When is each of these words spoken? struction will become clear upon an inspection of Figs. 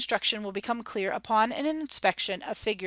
struction 0.01 0.41
will 0.43 0.51
become 0.51 0.81
clear 0.81 1.11
upon 1.11 1.51
an 1.51 1.67
inspection 1.67 2.41
of 2.41 2.57
Figs. 2.57 2.79